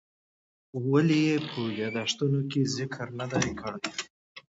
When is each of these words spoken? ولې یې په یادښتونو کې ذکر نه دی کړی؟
ولې 0.89 1.19
یې 1.27 1.35
په 1.49 1.61
یادښتونو 1.79 2.39
کې 2.51 2.61
ذکر 2.75 3.07
نه 3.19 3.25
دی 3.31 3.49
کړی؟ 3.59 3.85